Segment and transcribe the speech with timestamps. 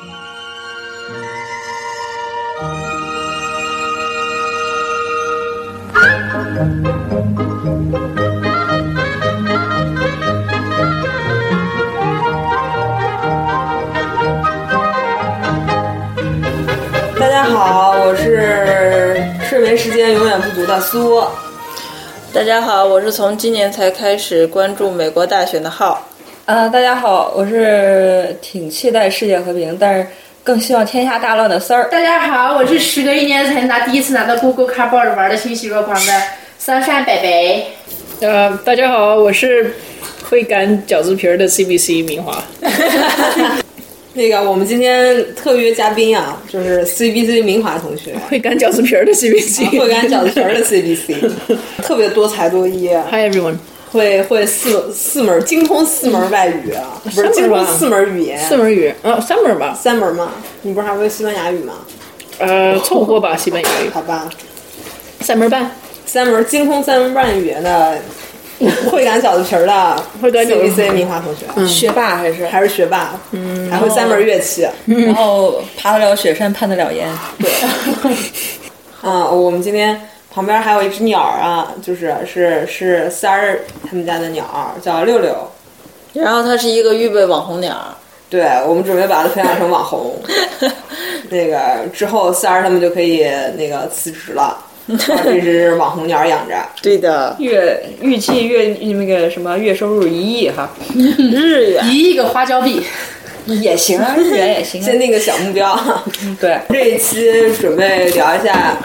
[0.00, 0.06] 大
[17.28, 21.22] 家好，我是睡眠时间永远不足的苏。
[22.32, 26.09] 大家好，我是从今年才开始关注美国大选的浩。
[26.50, 30.04] 呃，大家好，我是挺期待世界和平，但是
[30.42, 31.88] 更希望天下大乱的丝儿。
[31.88, 36.12] 大家好，我是时隔一年才拿第一次拿到 Google Cardboard 玩的欣喜若狂的
[36.58, 38.26] 三扇北北。
[38.26, 39.76] 呃，大家好，我是
[40.28, 42.42] 会擀饺子皮儿的 CBC 明华。
[44.14, 51.14] 那个，我们今天特约嘉宾啊，就是 CBC 明华同学，会擀饺子皮儿的 CBC，会擀饺子皮儿的 CBC，
[51.80, 52.88] 特别多才多艺。
[53.08, 53.54] Hi everyone，
[53.90, 60.32] 会会四四门精通四门外语啊，不是精通四门语言，四门语啊，三门吧，三门嘛？
[60.62, 61.74] 你不是还会西班牙语吗？
[62.38, 63.90] 呃，凑合吧，西班牙语。
[63.92, 64.28] 好吧，
[65.20, 65.70] 三门半，
[66.06, 67.98] 三门精通三门半语言的。
[68.90, 77.50] 会擀饺子皮儿的，会擀饺子 CBC 明华同学，嗯、学霸还是还是学霸，嗯，还会三门乐器，然后爬得了雪山，攀得了岩，对。
[79.00, 79.98] 啊，我们今天
[80.32, 85.34] 旁边还有一只鸟啊，就是是是三儿他们家的鸟，叫六六。
[86.12, 87.76] 然后它是一个预备网红鸟，
[88.28, 90.20] 对我们准备把它培养成网红。
[91.30, 93.24] 那个之后三儿他们就可以
[93.56, 94.66] 那个辞职了。
[95.22, 102.82] 这只网红鸟养着，对的，月预计月那个什么月收入一亿哈， 日元一亿个花椒币
[103.46, 104.84] 也行啊，日元也行、啊。
[104.84, 105.78] 先定个小目标，
[106.40, 108.76] 对，这一期准备聊一下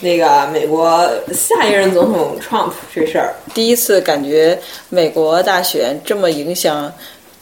[0.00, 3.34] 那个美国下一任总统 Trump 这事儿。
[3.54, 6.92] 第一次感觉美国大选这么影响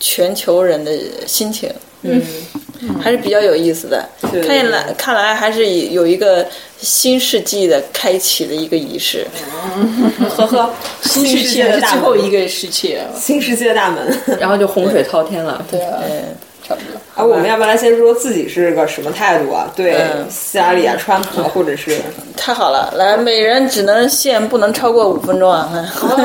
[0.01, 0.93] 全球人的
[1.27, 1.71] 心情，
[2.03, 2.23] 嗯。
[3.03, 4.43] 还是比较有意思的，对。
[4.43, 6.47] 看见来看来还是有一个
[6.77, 9.27] 新世纪的开启的一个仪式。
[10.37, 15.65] 呵呵， 新世纪的最后一个世纪，新世界大门，然后就洪水滔天了。
[15.71, 16.03] 对啊，
[16.67, 17.01] 嗯，差不多。
[17.15, 19.71] 啊，我们要不然先说自己是个什么态度啊？
[19.77, 21.99] 对希拉里啊、川普，或者是
[22.37, 25.71] 太好了，来，每人只能限不能超过五分钟啊！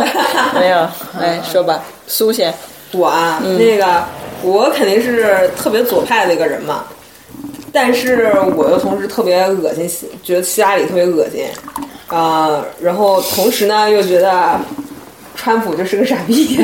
[0.53, 0.87] 没有，
[1.19, 2.53] 来说吧，苏先。
[2.91, 4.03] 我啊，那个。
[4.43, 6.85] 我肯定是特别左派的一个人嘛，
[7.71, 9.87] 但是我又同时特别恶心，
[10.23, 11.45] 觉得希拉里特别恶心，
[12.07, 14.59] 啊、呃，然后同时呢又觉得
[15.35, 16.57] 川普就是个傻逼，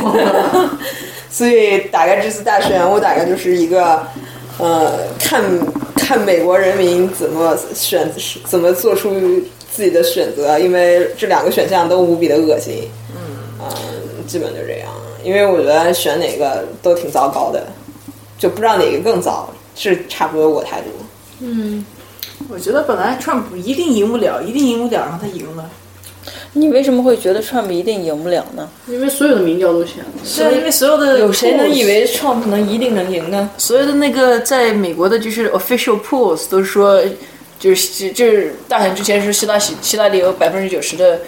[1.29, 4.05] 所以大概这次大选，我大概就是一个
[4.57, 5.43] 呃，看
[5.95, 8.09] 看美国人民怎么选，
[8.45, 9.11] 怎么做出
[9.71, 14.89] 自己的选择，因为这两个选项都无比的恶心，嗯，啊、呃，基本就这样。
[15.23, 17.67] 因为我觉得选哪个都挺糟糕的，
[18.37, 20.87] 就不知道哪个更糟，是差不多我态度。
[21.41, 21.85] 嗯，
[22.49, 25.69] 我觉得本来川普一定赢不了，一定赢不了，然后他赢了。
[26.53, 28.69] 你为什么会觉得 Trump 一定赢不了呢？
[28.88, 29.95] 因为所有的民调都显
[30.25, 33.49] 是啊，因为所有的有谁能以为 Trump 能一定能赢呢？
[33.57, 37.01] 所有的那个在美国的就是 official polls 都说，
[37.59, 41.19] 就是就是大选之前是希拉希希拉里有百分之九十的。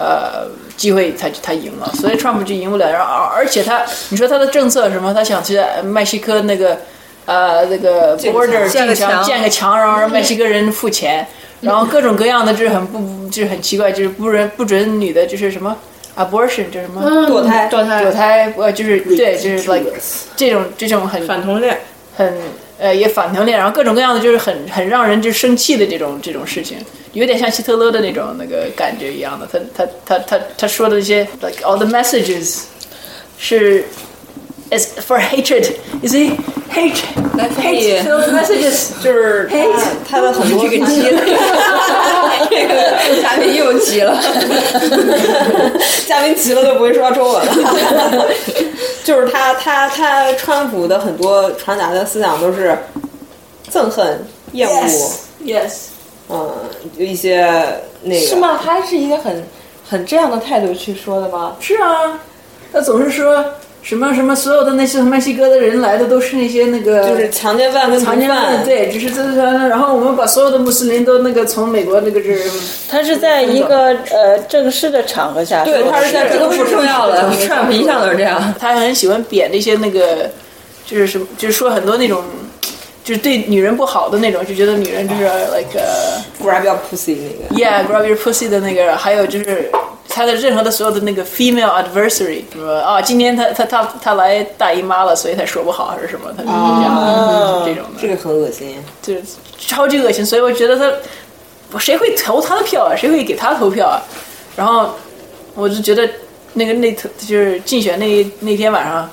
[0.00, 2.88] 呃，机会他他赢了，所以 Trump 就赢不了。
[2.88, 5.12] 然后而且他，你说他的政策什么？
[5.12, 6.78] 他想去墨西哥那个
[7.24, 11.26] 呃那个 border 建个墙，建个墙，然后让墨西哥人付钱，
[11.60, 15.76] 然后各种各样的就是很不就是很奇怪，就是不准不准女的，就是什么
[16.16, 19.90] abortion 就是什么堕胎堕胎堕胎呃就是对就是 like
[20.36, 21.78] 这种这种很反同恋
[22.16, 22.34] 很。
[22.80, 26.78] 呃，也反同恋，然后各种各样的就是很很让人就生气的这种这种事情，
[27.12, 29.44] 有点像希特勒的那种那个感觉一样的。
[29.52, 32.60] 他他他他他说的一些 like all the messages
[33.36, 33.84] 是
[34.70, 36.36] is for hatred，you see
[36.70, 36.98] hate
[37.56, 39.48] hate those messages 就是
[40.08, 41.22] 他的很多这个急了，
[42.50, 44.20] 这个嘉宾又急了，
[46.06, 48.26] 嘉宾急了都不会说中文了。
[49.04, 52.76] 就是他他他川普的很多传达的思想都是
[53.72, 54.22] 憎恨、
[54.52, 55.10] 厌恶
[55.44, 55.72] ，yes，
[56.28, 56.54] 嗯，
[56.98, 57.50] 就一些
[58.02, 58.60] 那个是吗？
[58.62, 59.46] 他是一个很
[59.88, 61.56] 很这样的态度去说的吗？
[61.58, 62.20] 是啊，
[62.70, 63.42] 他总是说。
[63.80, 72.50] 什么什么，所有的那些墨西哥的人来的都是那些那个，就是强奸犯跟强奸犯，对，只是这这，然后我们把所有的穆斯林都那个从美国那个是，
[72.90, 80.30] 他是在一个呃正式的场合下，对，他是在这个不重要的，Trump 一向都是这样，他很喜欢贬那些那个，
[80.84, 82.22] 就是什么，就是说很多那种，
[83.02, 85.80] 就是对女人不好的那种，就觉得女人就是 like
[86.42, 89.70] grab your pussy 那个，yeah，grab your pussy 的那个，还有就是。
[90.08, 98.00] 他的任何的所有的那个 female adversary，什么啊，今天他他他他来大姨妈了，所以他说不好还是什么，他就是这样、哦这种的。
[98.00, 98.82] 这个很恶心。
[99.02, 99.22] 就是
[99.58, 100.90] 超级恶心，所以我觉得他，
[101.72, 102.96] 我谁会投他的票啊？
[102.96, 104.00] 谁会给他投票啊？
[104.56, 104.94] 然后
[105.54, 106.08] 我就觉得
[106.54, 109.08] 那个那头就是竞选那那天晚上，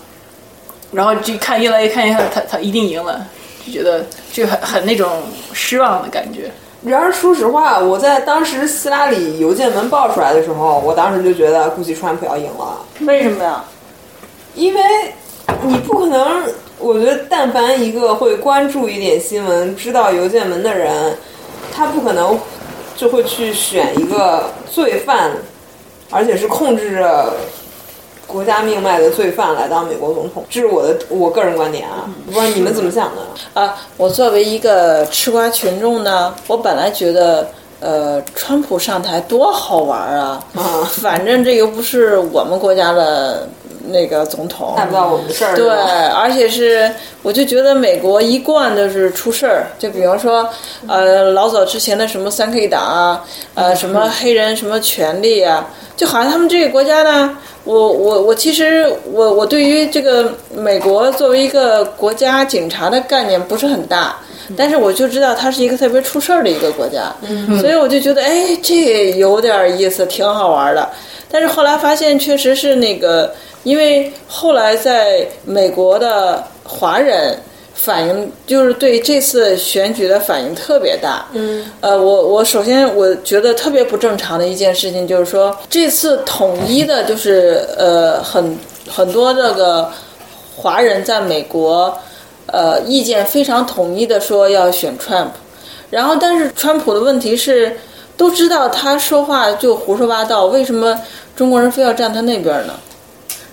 [0.91, 3.27] 然后就看越来越看越看他他一定赢了，
[3.65, 6.49] 就觉得就很很那种失望的感觉。
[6.85, 13.63] 然而，说实话，我在当时希拉里邮件门爆出来的时候，我当时就觉得估计川普要赢了，为什么呀？
[14.53, 14.81] 因为
[15.63, 16.43] 你不可能，
[16.77, 21.17] 我觉得但凡一个会关注一点新闻、知道邮件门的人，
[21.73, 22.39] 他不可能
[22.95, 25.31] 就会去选一个罪犯，
[26.11, 27.33] 而且是控制着
[28.35, 33.21] 国家命脉的罪犯来当美国总统，这是我的我个人观点啊，不知道你们怎么想的？
[33.53, 37.47] 啊，我作为一个吃瓜群众呢，我本来觉得，
[37.79, 40.43] 呃，川普上台多好玩啊！
[40.53, 43.47] 啊反正这又不是我们国家的
[43.87, 46.91] 那个总统，碍不到我们的事儿，对，而且是，
[47.21, 50.47] 我就觉得美国一贯都是出事儿，就比方说，
[50.87, 53.23] 呃，老早之前的什么三 K 党啊，
[53.53, 64.15] 呃，什么黑人什么权利啊，就好像他们这个国家呢，我我我其实我我对于这个美国作为一个国家警察的概念不是很大。
[64.55, 67.11] 但是我就知道它是一个特别出事儿的一个国家，
[67.59, 70.87] 所以我就觉得，哎，这有点意思，挺好玩的。
[71.31, 73.33] 但是后来发现，确实是那个，
[73.65, 77.37] 因为后来在美国的华人
[77.73, 81.25] 反应，就是对这次选举的反应特别大。
[81.33, 88.57] 嗯，呃，我我首先我觉得特别不正常的一件事情就是说，这次统一的就是呃很
[88.87, 89.91] 很多这个
[90.55, 91.93] 华人在美国，
[92.45, 95.31] 呃，意见非常统一的说要选 Trump，
[95.89, 97.75] 然后但是川普的问题是。
[98.17, 100.97] 都知道他说话就胡说八道，为什么
[101.35, 102.73] 中国人非要站他那边呢？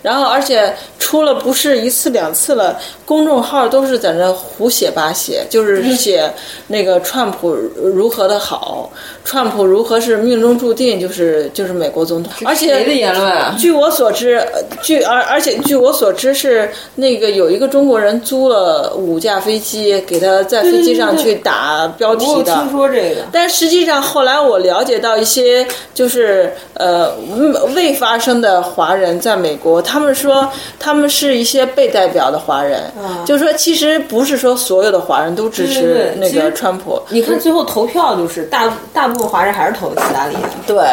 [0.02, 6.28] 然后，而且出了不是一次两次了，公众号都是在那胡写八写，就是写
[6.66, 8.90] 那个川普如何的好，
[9.24, 13.54] 川普如何是命中注定就是就是美国总统，而且谁的言论啊？
[13.58, 22.52] 据我所知，呃据而而且据我所知是那个有一个中国人租了五架飞机，给他在飞机上去打标题的。
[22.52, 25.64] 听说这个，但实际上，后来我了解到一些
[25.94, 40.40] 就是呃未未发生的华人在美国，他们说他们是一些被代表的华人，嗯就是说其实不是说所有的华人都支持那个川普，你看最后投票就是大大部分华人还是投希拉里的。
[40.66, 40.84] 对，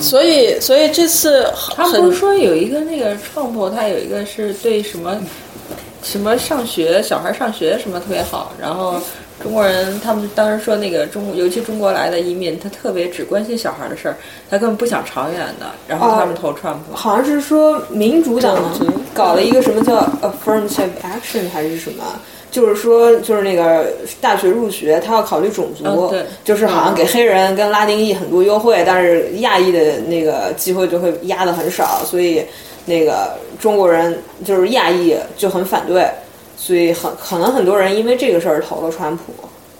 [0.00, 5.16] 所以所以这次他们很不是说有一个那个创普，他有一个是对什么
[6.02, 9.00] 什么上学小孩上学什么特别好，然后
[9.44, 14.16] 中国人他们当时说那个中尤其中国来的移民，他特别只关心小孩的事儿，
[14.48, 16.96] 他根本不想长远的，然后他们投川普。
[16.96, 18.58] 好像是说民主党
[19.12, 22.02] 搞了一个什么叫 affirmative action 还是什么，
[22.50, 26.10] 就是说就是那个大学入学，他要考虑种族，
[26.42, 32.42] 就是好像给黑人跟拉丁裔很多优惠，但是亚裔的那个机会就会压的很少，所以
[32.86, 36.08] 那个中国人就是亚裔就很反对，
[36.56, 39.32] 所以很可能很多人因为这个事儿投了川普，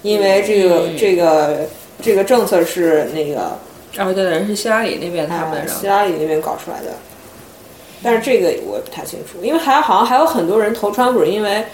[0.02, 1.66] 因为这个、嗯这个
[2.02, 3.56] 这个政策是那个
[3.92, 6.92] 然后对的人是希拉里那边他们啊，希拉里那边搞出来的。
[8.02, 11.64] 但是这个我也不太清楚，因为还好像还有很多人投川普，因为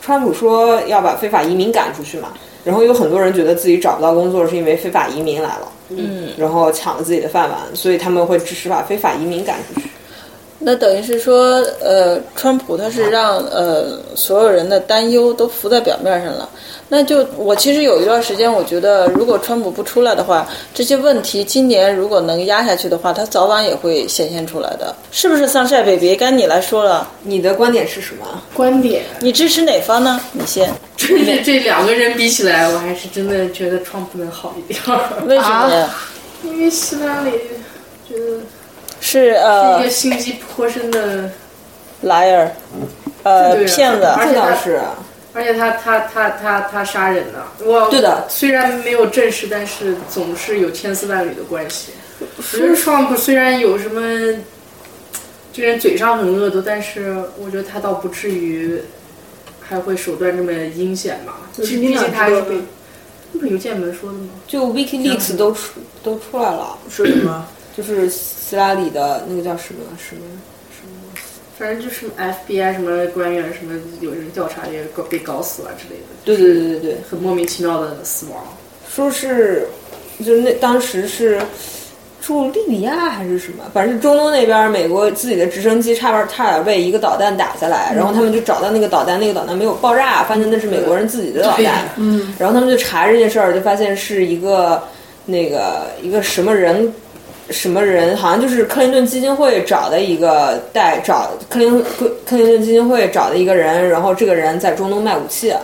[0.00, 2.32] 川普说要把非法移民赶出去嘛，
[2.64, 9.88] 然后有很多人觉得自己找不到工作是因为非法移民来了，嗯，然后抢了自己的饭碗，所以他们会支持把非法移民赶出去。
[10.58, 16.48] 那等于是说，呃，川普他是让呃所有人的担忧都浮在表面上了。
[16.88, 28.26] 那就我其实有一段时间，我觉得如果川普不出来的话，这些问题今年如果能压下去的话，他早晚也会显现出来的，是不是？Sunshine baby，该你来说了，你的观点是什么？
[28.54, 30.20] 观点，你支持哪方呢？
[30.32, 35.94] 你先，这这两个人比起来，我还是真的觉得川普能好一点儿，为什么呀？
[36.44, 37.32] 因为希拉里
[38.08, 38.38] 觉得
[39.00, 41.30] 是呃，是一呃个心机颇深的
[42.04, 42.50] ，liar，
[43.22, 44.80] 呃骗子，这而且是，
[45.32, 51.92] 而且他他他他他杀人了，我对的虽然没有证实，但是总是有千丝万缕的关系。
[52.18, 54.00] 我觉得 Trump 虽然有什么，
[55.52, 58.80] 这人嘴上很恶毒，但是我觉得他倒不至于
[59.60, 61.40] 还会手段这么阴险吧。
[61.56, 62.56] 是毕竟他是被，
[63.32, 64.28] 那不是邮件门说的吗？
[64.46, 67.46] 就 WikiLeaks 都出都出来了，说什么？
[67.76, 70.22] 就是希拉里的那个叫什么什么
[70.70, 70.92] 什么。
[71.58, 78.44] 反正就是 FBI 什么官员什么有人调查也搞被搞死了之类的，对对对对对，很莫名其妙的死亡。
[78.88, 79.66] 说是，
[80.24, 81.40] 就那当时是
[82.20, 94.82] 驻利比亚还是什么，反正是中东那边，美国自己的直升机差点差点被一个导弹打下来，然后他们就找到那个导弹，那个导弹没有爆炸，发现那是美国人自己的导弹，嗯，然后他们就查这件事儿，就发现是一个
[95.24, 96.92] 那个一个什么人。
[97.50, 98.16] 什么人？
[98.16, 105.54] 好像就是克林顿基金会找的一个代找克林克克林顿基金会找的一个人，然后这个人在中东卖武器，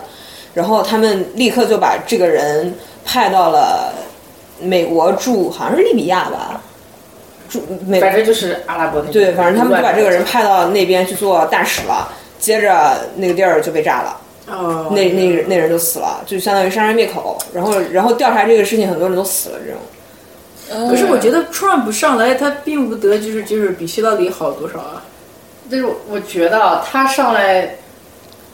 [0.53, 2.73] 然后他们立刻就把这个人
[3.03, 3.93] 派到了
[4.61, 6.61] 美国驻，好像是利比亚吧，
[7.49, 12.07] 驻美反正就是阿拉伯对，反正他们就把这个人派到那边去做大使了，
[12.39, 14.17] 接着那个地儿就被炸了。
[14.47, 19.79] 哦，那那那人就死了，就相当于杀人灭口，然后然后调查这个事情，很多人都死了，这种。
[20.69, 25.03] 可是我觉得 Trump 上来，他并不得就是就是比希拉里好多少啊。
[25.69, 27.77] 但是我觉得啊他上来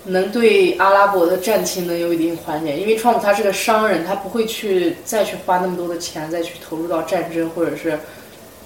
[0.06, 8.00] 能对阿拉伯的战情能有一定缓解，因为 Trump 他是个商人，他不会去再去花那么多的钱再去投入到战争，或者是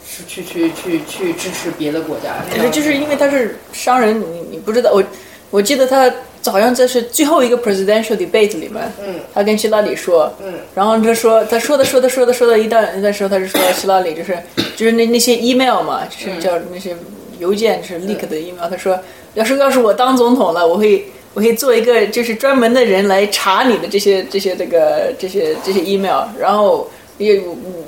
[0.05, 2.35] 是去去去去支持别的国家。
[2.53, 5.03] 可是就是因为他是商人，你你不知道我
[5.50, 6.12] 我记得他
[6.51, 14.38] 好像这是最后一个 presidential debate 里面，嗯，他跟希拉里说，嗯，然后他说他说的说的说的说到一段一段时候，他就说希拉里就是
[14.75, 16.95] 就是那那些 email 嘛，就是叫那些
[17.39, 19.00] 邮件就是 leak 的 email，他说
[19.33, 26.89] 要是要是我当总统了，我会我会做一个就是专门的人来查你的这些这些这个这些这些 email，然后
[27.24, 27.42] 也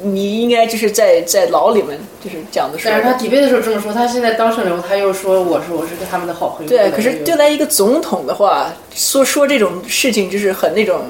[0.03, 6.69] 你应该就是在在牢里面就是讲的说但是他底背的时候这么说，他现在当上了以后，他又说我是我是他们的好朋友。
[6.69, 11.01] 对，可是对来一个总统的话，说说这种事情就是很那种，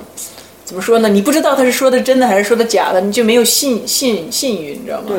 [0.64, 1.10] 怎么说呢？
[1.10, 5.06] 你不知道他是说的真的还是说的假的，你就没有信信信誉，你知道吗？
[5.10, 5.18] 对，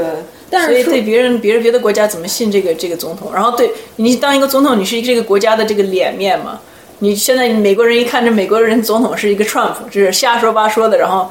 [0.49, 3.31] 但所以是对别人别人别的国家怎么信这个这个总统？
[3.35, 6.61] 然后对你当一个总统，你是这个国家的这个脸面嘛？
[7.01, 11.31] 你现在美国人一看这美国人总统是一个 Trump，就是瞎说八说的，然后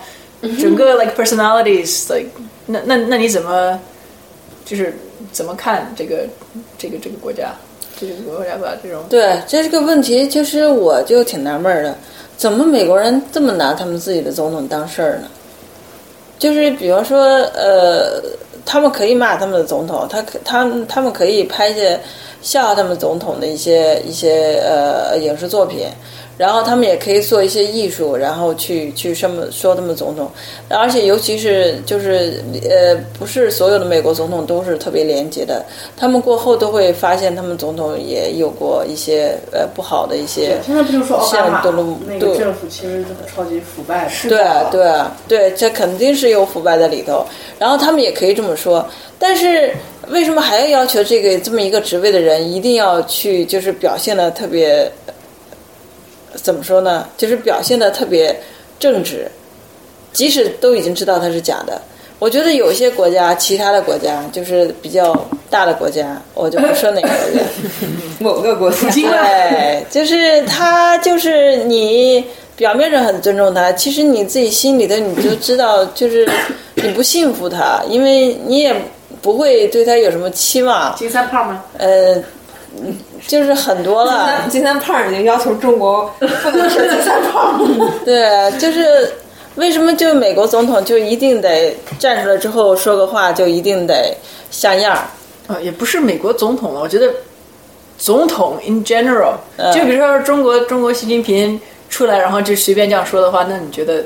[0.59, 2.29] 整个 like personalities like
[2.67, 3.79] 那那那你怎么
[4.65, 4.97] 就是
[5.31, 6.25] 怎么看这个
[6.77, 7.53] 这个这个国家？
[7.97, 11.95] 这个国家吧这种对，这是个问题，其实我就挺纳闷儿的，
[12.35, 15.27] 怎么美国人这么拿他们自己的总统当事儿呢？
[16.37, 17.17] 就是比方说，
[17.53, 18.21] 呃，
[18.65, 21.97] 他们可以骂他们的总统，他可他们他们可以拍一些
[22.41, 25.87] 笑话他们总统的一些一些呃影视作品，
[26.37, 30.29] 然后他们也可以做一些艺术，然后去去什么说他们总统，
[30.69, 35.63] 而且尤其是就是呃，不是所有的美国总统都是特别廉洁的，
[35.95, 40.57] 他们过后都会发现他们总统也有过一些呃不好的一些。
[40.65, 41.63] 现在不就说奥巴马
[42.05, 44.29] 那个政府其实超级腐败的？
[44.29, 44.39] 对
[44.71, 47.25] 对对，这肯定是有腐败在里头。
[47.57, 48.85] 然后他们也可以这么说，
[49.17, 49.73] 但是
[50.09, 54.91] 为什么还要要求这个这么一个职位的人一定要去就是表现的特别，
[56.41, 57.07] 怎么说呢？
[57.17, 58.35] 就是表现的特别
[58.79, 59.27] 正直，
[60.11, 61.81] 即使都已经知道他是假的。
[62.17, 65.13] 我觉得有些国家，其他的国家就是比较
[65.49, 67.45] 大的国家，我就不说哪个国家。
[68.19, 72.23] 某个国家，对，就是他，就是你
[72.55, 76.25] 表面上很尊重他，其实你自己心里头你就知道，就是
[76.75, 78.73] 你不信服他，因为你也
[79.21, 80.95] 不会对他有什么期望。
[80.95, 81.65] 金三胖吗？
[81.77, 82.15] 呃，
[83.27, 87.59] 就是很多了，金三胖已经要求中国不能是金三胖。
[88.05, 89.11] 对，就是
[89.55, 94.15] 为什么就美国总统就一定得站出来之后说个话就一定得
[94.51, 95.01] 像样儿？
[95.47, 97.11] 啊，也不是美国总统了，我觉得
[97.97, 104.03] 总统 in general，、嗯就比如说中国中国习近平出来，然后就随便这样说的话，那你觉得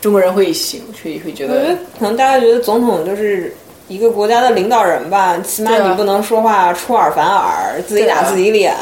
[0.00, 3.54] 中国人会行会会觉得我觉得可能大家觉得总统就是
[3.88, 8.74] 一个国家的领导人吧，起码你不能说话出尔反尔，自己打自己脸，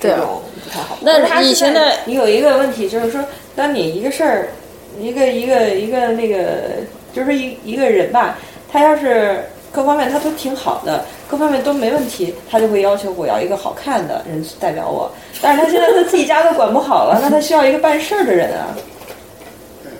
[0.00, 0.98] 这种不太好。
[1.00, 4.48] 那以前的你有一个问题，就是说，当你一个事儿，
[5.00, 6.44] 一个一个一个那个，
[7.14, 8.36] 就是一一个人吧，
[8.70, 15.10] 他要是各方面他都挺好的，各方面都没问题，他就会要求我要一个好看的人代表我。
[15.40, 18.74] 但是他现在他自己家都管不好了， 那他需要一个办事儿的人啊。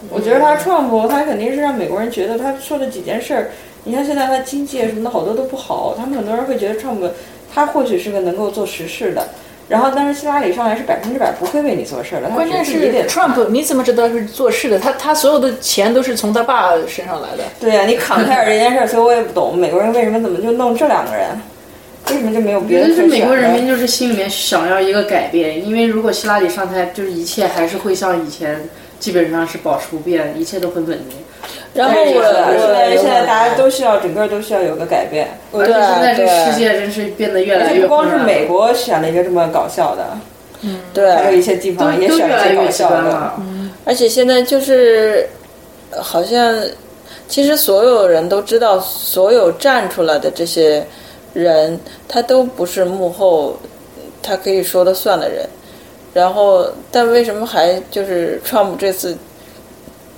[0.09, 3.51] 我觉得他 Trump 他肯定是让美国人觉得他说的几件事儿，
[3.87, 7.09] 你看现在他经济什么的好多都不好，他们很多人会觉得 Trump
[7.55, 9.27] 他或许是个能够做实事的。
[9.69, 14.79] 然后，但是希拉里上来是百分之百不会为你做事儿的，关键是 Trump，你怎么知道是做事的？
[14.79, 17.43] 他他所有的钱都是从他爸身上来的。
[17.59, 21.31] 对呀、你坎泰尔这件事儿，所以我也不懂美国人为什么怎么就弄这两个人，
[22.11, 23.35] 为什么就没有别的可觉得是美国？
[23.35, 28.69] 人民就是心里面想要一个改变，因为如果希拉里上台，就是一切还是会像以前
[29.01, 31.19] 基本上是保持不变，一切都很稳定。
[31.77, 40.07] 然后我现在我现在大家都需要整个都需要有个改变，而且现在这个世界真是变得越来越且不光是美国选了一个这么搞笑的，
[40.95, 43.33] 对还有一些地方也选了一些搞笑的。
[43.85, 45.29] 而且现在就是
[45.91, 46.55] 呃好像
[47.29, 50.85] 其实所有人都知道，所有站出来的这些
[51.35, 51.79] 人，
[52.09, 53.57] 他都不是幕后，
[54.23, 55.47] 他可以说的算的人。
[56.15, 59.15] 然后，但为什么还就是 Trump 这次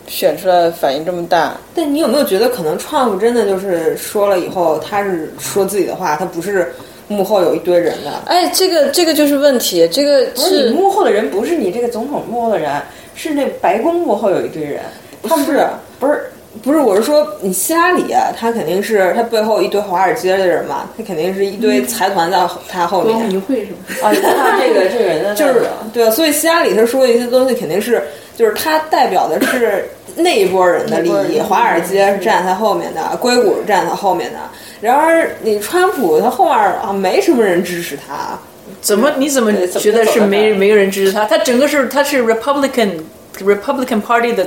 [0.09, 1.57] 选出来反应这么大？
[1.75, 6.73] 但你有没有觉得，可能 Trump 真的就是说了以后，他是说自己的话，他不是
[7.07, 8.11] 幕后有一堆人的？
[8.27, 12.71] 哎，这个这个就是问题，这个不是你幕后的人，不是你这个总统幕后的人，
[13.15, 14.81] 是那白宫幕后有一堆人。
[15.25, 15.67] 他们是
[15.99, 16.23] 不是
[16.63, 16.79] 不是？
[16.79, 22.39] 我是说，你希拉里啊，他肯定是他背后一堆华尔街的人嘛，他肯定是一堆财团在
[22.69, 23.29] 他后光面。
[23.29, 24.07] 明会什么？
[24.07, 25.63] 啊，你看他这个这个人的 就是
[25.93, 28.03] 对啊，所以希拉里他说的一些东西肯定是，
[28.37, 29.89] 就是他代表的是
[30.19, 34.39] 那一波人的利益，华尔街是站在他后面的，硅谷是站在他后面的。
[34.81, 38.39] 然而，你川普他后面啊没什么人支持他，
[38.81, 41.25] 怎么你怎么觉得是没没有人支持他？
[41.25, 43.01] 他整个是他是 Republican
[43.41, 44.47] Republican Party 的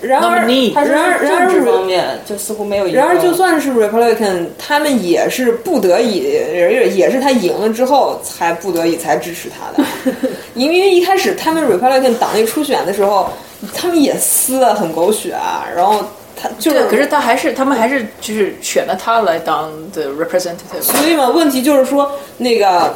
[0.00, 2.86] 然而他然而然而政治方面就似乎没有。
[2.88, 9.88] 然而，就算是 Republican，他们也是不得已，也也是他赢了之后才不得已才支持他的。
[10.54, 13.30] 因为一开始他们 Republican 党内初选的时候，
[13.72, 15.64] 他们也撕的很狗血啊。
[15.74, 16.02] 然后
[16.36, 20.82] 他就是，可是他还是他们还是就是选了他来当的 representative。
[20.82, 22.94] 所以嘛，问题就是说，那个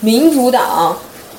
[0.00, 0.96] 民主党，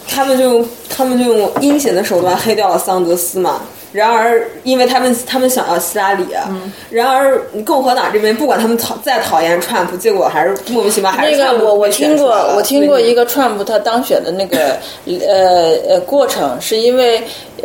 [0.08, 3.62] 他们就用他们就用阴险的手段黑掉了桑德斯嘛。
[3.92, 6.52] 然而，因为他们他们想要希拉里啊，
[6.90, 17.24] 然而共和党这边不管他们讨再讨厌 Trump，，结果还是莫名其妙还是那个我我听过我听过一个 Trump 他当选的那个呃呃过程，是因为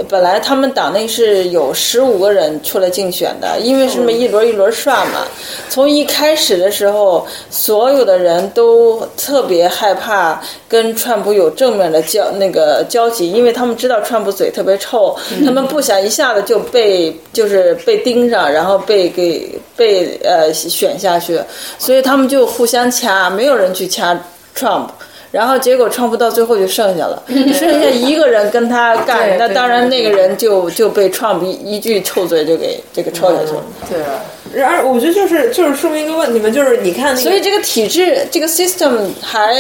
[0.09, 5.27] 本来他们党内是有十五个人出来竞选的，因为是那么一轮一轮算嘛。
[5.69, 21.41] 从一开始的时候，所有的人都特别害怕跟川普有正面的交那个交集，因为他们知道川普嘴特别臭，他们不想一下子就被就是被盯上，然后被给被呃选下去，
[21.79, 24.19] 所以他们就互相掐，没有人去掐
[24.57, 24.89] Trump。
[25.33, 33.65] 然后结果川普到最后就剩下了，剩下一个人跟他干，那当然那个人就就被 Trump 一一句臭嘴就给这个抽下去了。
[33.89, 34.21] 对啊，
[34.53, 39.55] 然而我觉得就是就是说明一个问题嘛，就是你看那个，所以这个体制，这个 system 还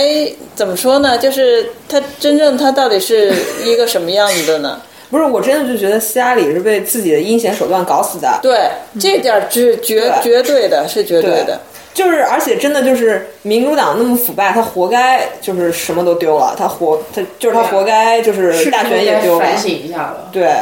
[0.56, 1.16] 怎么说呢？
[1.16, 3.32] 就是它真正它到底是
[3.64, 4.80] 一个什么样子的呢？
[5.10, 8.38] 不是我真的就觉得希拉里是被自己的阴险手段搞死的。
[8.40, 11.60] 对，这点儿是绝对绝对的，是绝对的。
[11.92, 19.40] 就是，而且真的就是民主党那么腐败，他活该，就是什么都丢了，他活，他就是他活该，就是是大选也丢了。
[19.40, 20.28] 反省一下了。
[20.32, 20.52] 对，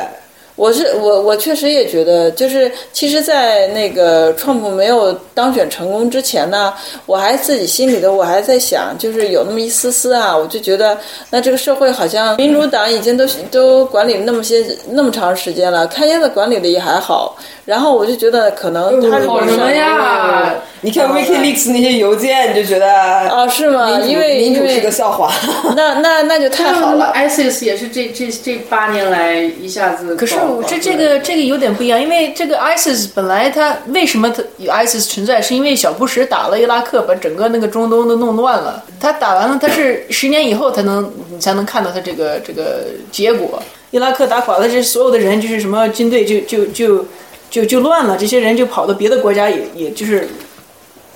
[0.57, 6.75] 我是我我确实也觉得，就是其实，在那个川普没有当选成功之前呢，
[7.07, 10.99] 我还自己心里头我还在想，就是有那么一丝丝啊，我就觉得
[11.31, 17.37] 那这个社会好像民主党已经都都管理那么些那么长时间了，看样子管理的也还好，
[17.69, 20.55] 然后我就觉得可能他好什么呀？
[20.81, 24.01] 你看 WikiLeaks 那些邮件，你就觉得啊是吗？
[24.01, 25.31] 因为民主是个笑话。
[25.77, 27.13] 那那那就太好了。
[27.15, 30.17] ISIS 也是这这这八年来一下子。
[30.17, 38.83] 可是我这这个这个有点不一样，因为这个 ISIS 本来它为什么它有 ISIS 存在，是因为小布什打了伊拉克，把整个那个中东都弄乱了。
[38.99, 43.63] 他打完了，他是十年以后才能你才能看到他这个这个结果。
[43.91, 47.07] 伊拉克打垮了，这所有的人就是什么军队就就就
[47.51, 50.29] 就就乱了，这些人就跑到别的国家也也就是。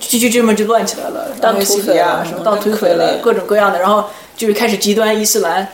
[0.04, 4.04] 就就这么就乱起来了，当土匪啊什么当土匪了，各种各样的，然后
[4.36, 5.64] 就是开始极端伊斯兰，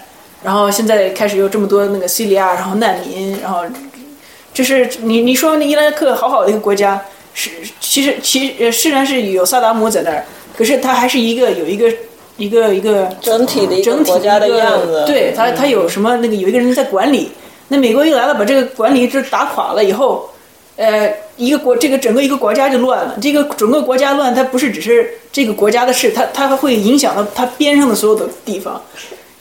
[0.43, 3.65] 然后现在开始有这么多那个叙利亚，然后难民，然后
[4.53, 10.23] 就是你你说那伊拉克好好的一个国家，是其实其呃虽然是有萨达姆在那儿，
[10.55, 11.91] 可是他还是一个有一个
[12.37, 17.33] 一个一个整体的一个整体国家的样子对他他有什么那个有一个人在管理，
[17.69, 20.29] 那美国一来了，把这个管理就打垮了以后。
[20.79, 23.19] 呃，一个国，这个整个一个国家就乱了。
[23.21, 28.81] 这个整个国家乱，它不是只是这个国家的事，它它会影响到它边上的所有的地方。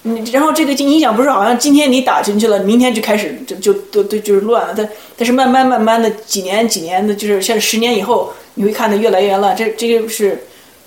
[0.02, 4.74] 你，然后这个影响不是好像今天你打进去了，明天就开始就就都都就是乱了。
[4.74, 4.84] 它
[5.16, 9.56] 但是慢慢慢慢的几年几年的，就是像十年以后，你会看得越来越乱。
[9.56, 10.44] 这这个是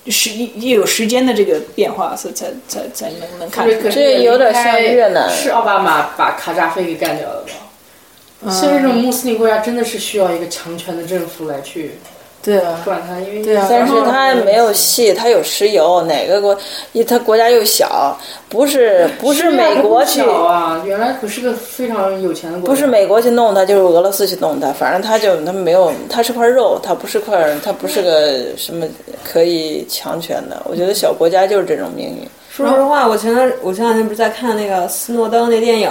[0.09, 3.89] 时也有时间的这个变化，所以才才才能能看出来。
[3.89, 7.70] 这有点像越南是奥巴马把卡扎菲给干掉了吧？
[8.49, 11.99] 像这种穆斯林国家真的是需要一个强权的政府来去
[12.43, 16.57] 对啊，管他，因为对啊但是他没有戏，他有石油，哪个国？
[16.95, 28.87] 一它国家又小，不是不是美国去，小啊，原来可是个非常有钱的国家，不是美国去弄他，就是俄罗斯去弄他，反正他就他没有，他是块肉，他不是块，他不是个什么
[29.23, 30.63] 可以强权的。
[30.65, 32.27] 我觉得小国家就是这种命运。
[32.51, 35.91] 说实话，我前段我前两天不是在看那个斯诺登那电影，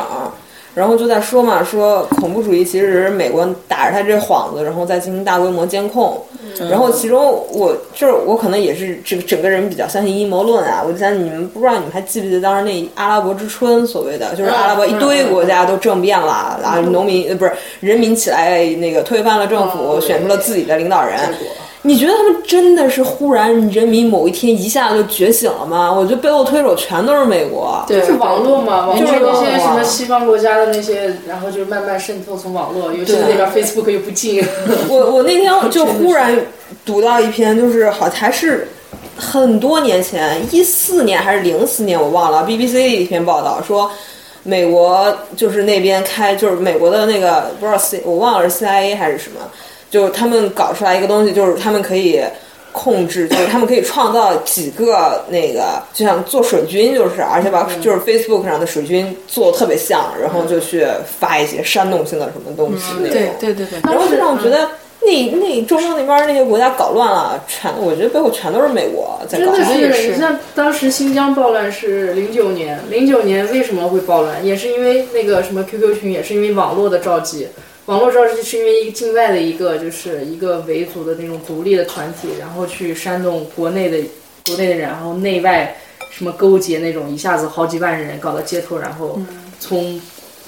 [0.76, 6.22] 然后就在说嘛，说恐怖主义其实是美国打着他这幌子，然后再进行大规模监控。
[6.70, 10.84] 然后其中我就是我可能也是这个整个人比较相信阴谋论啊。
[10.86, 21.18] 我就想你们不知道你们还记不记得当时那阿拉伯之春所谓的，就是阿拉伯一堆国家都政变了，然后农民呃不是人民起来那个推翻了政府，选出了自己的领导人。
[21.84, 25.92] 你觉得他们真的是忽然人民某一天一下就觉醒了吗？
[25.92, 27.82] 我觉得背后推手全都是美国。
[27.88, 34.46] 对就是网络嘛，网络就是那些什么西方国家的那些，然后就慢慢渗透从网络，尤其是那边 Facebook 又不进，
[34.90, 36.38] 我我那天就忽然
[36.86, 38.68] 读到一篇，就是好还是
[39.16, 43.90] 很多年前，一四年还是零四年，我忘了，BBC 的一篇报道说，
[44.44, 49.40] 美国就是那边开，就是美国的那个不知道 C，我忘了是 CIA 还是什么，
[49.90, 52.22] 就他们搞出来一个东西，就是他们可以。
[52.72, 60.86] 控制就是他们可以创造几个那个，就像做水军，就是而且把就是 Facebook 上的水军做的特别像，然后就去
[61.20, 63.14] 发一些煽动性的什么东西那种。
[63.40, 64.70] 对对对对，然后就让我觉得
[65.02, 69.52] 那那中东那边那些国家搞乱了，全我觉得背后全都是美国在搞。
[69.52, 74.46] 真的是，你像当时新疆暴乱是零九年，零九年为什么会暴乱？
[74.46, 77.48] 也是因为那个什么 QQ 群，也是因为网络的召集。
[77.90, 83.98] 网络召集是因为一个境外的一个就是一个维族的那种独立的团体，然后去煽动国内的
[84.46, 85.76] 国内的人，然后内外
[86.12, 89.20] 什么勾结那种，一下子好几万人搞到街头，然后
[89.60, 90.00] 从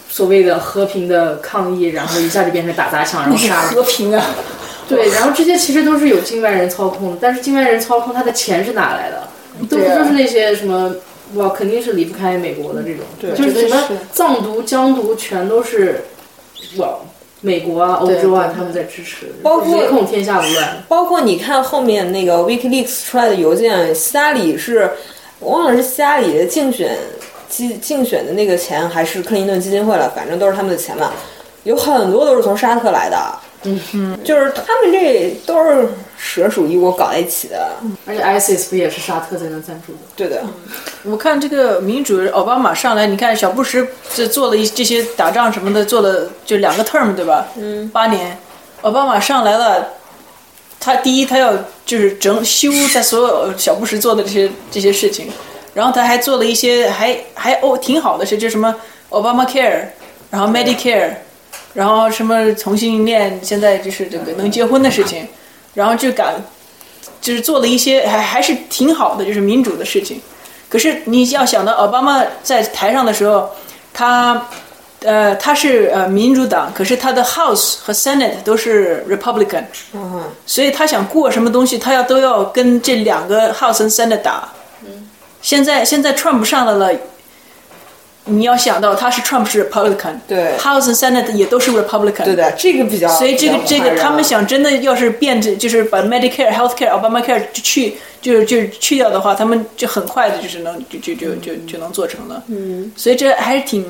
[0.08, 3.72] 所谓的和平的抗议，然后一下就变成打砸抢，然后杀人。
[3.72, 4.24] 和平啊，
[4.88, 9.28] 对，然后这些其实都是有境外人操控的，但是境外人操控他的钱是哪来的？
[9.68, 10.94] 都不对啊就是那些什么，
[11.34, 16.04] 哇，肯定是离不开美国的这种，对就是什么藏独、疆独，全都是
[16.78, 17.00] 哇，
[17.42, 20.84] 美国啊、欧洲啊他们在支持，包括唯恐天下无乱。
[20.88, 24.90] 包括你看后面那个 WikiLeaks 出来的邮件，希拉里是
[25.40, 26.96] 我忘了是希拉里的竞选
[27.50, 31.12] 基竞选的那个钱，还是克林顿基金会了，反正都是他们的钱嘛。
[31.64, 33.18] 有很多都是从沙特来的，
[33.64, 35.88] 嗯哼，就是他们这都是
[36.24, 37.72] 蛇鼠一窝搞在一起的，
[38.06, 40.00] 而且 ISIS 不也是沙特在那赞助的？
[40.16, 40.44] 对的，
[41.04, 47.48] 我看这个民主奥巴马上来，你看小布什这做了一这些打仗什么的，做了就两个 term 对吧？
[47.58, 48.38] 嗯，八年，
[48.82, 49.94] 奥巴马上来了，
[50.80, 51.54] 他第一他要
[51.86, 55.28] 就是整修他所有小布什做的这些这些事情，
[55.74, 58.74] 然后他还做了一些还还哦挺好的事，就什么
[59.10, 59.86] Obama Care，
[60.30, 61.16] 然后 Medicare，
[61.74, 65.28] 然后什么同性恋现在就是这个能结婚的事情，
[65.74, 66.36] 然后就敢
[67.22, 70.22] 就是做了一些还还是挺好的，就是民主的事情。
[70.70, 73.50] 可是你要想到奥巴马在台上的时候，
[73.94, 74.48] 他
[75.04, 84.50] 呃他是呃民主党，可是他的 House 和 Senate 都是 Republican，嗯，所以他想过什么东西，他要都要跟这两个 House 和 Senate 打。
[85.42, 87.00] 现在现在 Trump 上来了，
[88.26, 102.44] 你要想到他是 Trump 是 Republican，对，House 和 Senate 也都是 Republican，对的，这个比较，所以这个这个他们想真的要是变着，就是把 Medicare、Healthcare、Obamacare 就去就就去掉的话，他们就很快的就是能就就就就就能做成了。
[102.48, 103.84] 嗯，所以这还是挺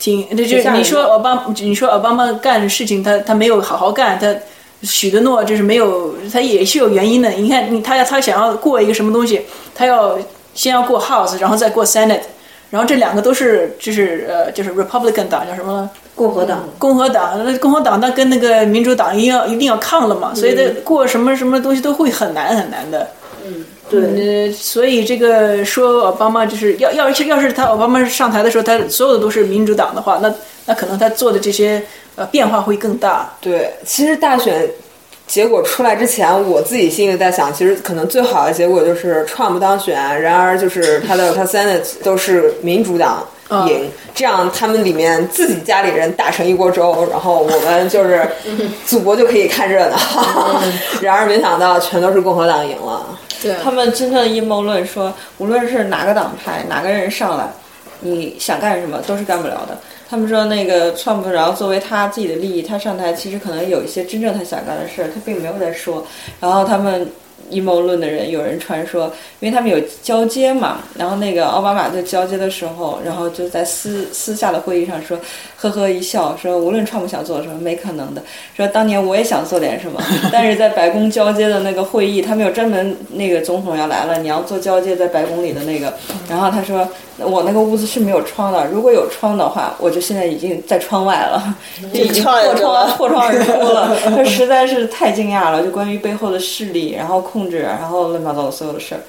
[0.00, 4.34] 挺，这就挺吓人的你说奥巴你说奥巴马干事情，他他没有好好干，他
[4.82, 7.30] 许的诺就是没有，他也是有原因的。
[7.30, 9.42] 你看你他要他想要过一个什么东西，
[9.76, 10.18] 他要
[10.54, 12.22] 先要过 House，然后再过 Senate。
[12.70, 15.90] 然后这两个都是就是呃就是 Republican 党叫什么？
[16.14, 23.08] 共和党共和党，那共和党那跟那个民主党一定要一定要抗了嘛，所以他过什么什么东西都会很难很难的。
[23.46, 30.30] 嗯，对、呃，所以这个说奥巴马就是要要是要是他奥巴马上台的时候，他所有的都是民主党的话，那
[30.66, 31.82] 那可能他做的这些
[32.16, 33.32] 呃变化会更大。
[33.40, 34.68] 对，其实大选
[35.30, 43.24] 结果出来之前，我自己心里在想，其实可能最好的结果就是 Trump 当选，然而就是他的他 Senate 都是民主党
[43.68, 48.28] 赢，这样他们里面自己家里人打成一锅粥，然后我们就是
[48.84, 49.96] 祖国就可以看热闹。
[51.00, 53.06] 然而没想到全都是共和党赢了。
[53.40, 57.48] 对他们真正的阴谋论说，无论是哪个党派哪个人上来，
[58.00, 59.78] 你想干什么都是干不了的。
[60.10, 66.04] 他们说那个川普，然后作为他自己的利益，他上台其实可能有一些真正他想干的事儿，他并没有在说。
[66.40, 67.08] 然后他们
[67.48, 69.04] 阴谋论的人有人传说，
[69.38, 75.16] 因为他们有交接嘛，然后那个奥巴马在交接的时候，然后就在私私下的会议上说，
[75.56, 78.20] 呵呵一笑，说无论川普想做什么，没可能的。
[78.56, 85.94] 说当年我也想做点什么， 但是在白宫交接的那个会议，他们有专门那个总统要来了，你要做交接，在白宫里的那个。
[86.28, 86.88] 然后他说，
[87.26, 91.54] 我那个屋子是没有窗的，如果有窗的话，我就现在已经在窗外了，
[91.92, 93.96] 就已经破窗破窗而出了。
[94.16, 99.00] 这实在是太惊讶了，就关于背后的势力，然后控制，然后乱七八糟的所有的事儿。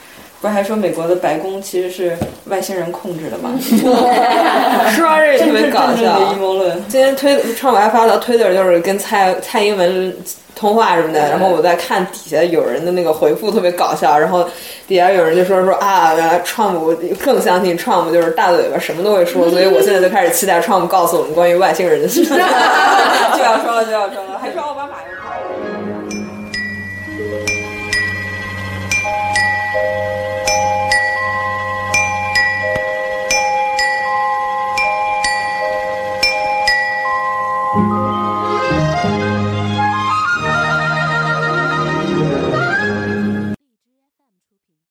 [0.41, 3.51] 不是还说美国的白宫其实是外星人控制的吗？
[3.61, 6.39] 说到这个特别搞笑阴。
[6.39, 6.83] 谋论。
[6.87, 10.11] 今天推川普还发到推特，就是跟蔡蔡英文
[10.55, 14.43] 通话什么的，然后我在看底下有人的那个回复特别搞笑，然后
[14.87, 16.91] 底下有人就说说啊，原来川普
[17.23, 22.35] 更相信川普就是大嘴巴，什么都会说， 所以我现在就开始期待川普告诉我们关于外星人的事情。
[22.35, 25.10] 就要说了，就要说了，还说奥巴马呀。